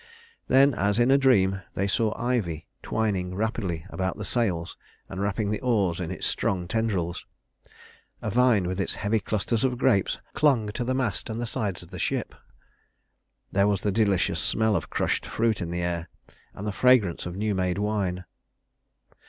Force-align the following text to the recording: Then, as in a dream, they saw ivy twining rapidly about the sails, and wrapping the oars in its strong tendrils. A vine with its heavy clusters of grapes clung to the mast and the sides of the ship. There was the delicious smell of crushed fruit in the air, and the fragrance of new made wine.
Then, 0.47 0.73
as 0.73 0.97
in 0.97 1.11
a 1.11 1.17
dream, 1.19 1.61
they 1.75 1.85
saw 1.85 2.19
ivy 2.19 2.65
twining 2.81 3.35
rapidly 3.35 3.85
about 3.91 4.17
the 4.17 4.25
sails, 4.25 4.75
and 5.07 5.21
wrapping 5.21 5.51
the 5.51 5.59
oars 5.61 5.99
in 5.99 6.09
its 6.09 6.25
strong 6.25 6.67
tendrils. 6.67 7.27
A 8.19 8.31
vine 8.31 8.65
with 8.67 8.79
its 8.79 8.95
heavy 8.95 9.19
clusters 9.19 9.63
of 9.63 9.77
grapes 9.77 10.17
clung 10.33 10.69
to 10.71 10.83
the 10.83 10.95
mast 10.95 11.29
and 11.29 11.39
the 11.39 11.45
sides 11.45 11.83
of 11.83 11.91
the 11.91 11.99
ship. 11.99 12.33
There 13.51 13.67
was 13.67 13.83
the 13.83 13.91
delicious 13.91 14.39
smell 14.39 14.75
of 14.75 14.89
crushed 14.89 15.23
fruit 15.27 15.61
in 15.61 15.69
the 15.69 15.83
air, 15.83 16.09
and 16.55 16.65
the 16.65 16.71
fragrance 16.71 17.27
of 17.27 17.35
new 17.35 17.53
made 17.53 17.77
wine. 17.77 18.25